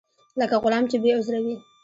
[0.39, 1.55] لکه غلام چې بې عذره وي.